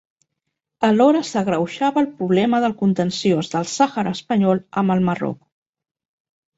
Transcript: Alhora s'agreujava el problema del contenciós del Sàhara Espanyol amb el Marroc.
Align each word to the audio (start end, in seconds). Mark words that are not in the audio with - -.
Alhora 0.87 1.21
s'agreujava 1.31 2.03
el 2.03 2.09
problema 2.23 2.63
del 2.65 2.75
contenciós 2.81 3.55
del 3.55 3.71
Sàhara 3.77 4.17
Espanyol 4.19 4.67
amb 4.85 4.99
el 4.99 5.09
Marroc. 5.13 5.43